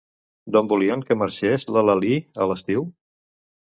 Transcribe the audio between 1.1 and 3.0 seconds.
que marxés, la Lalí, a l'estiu?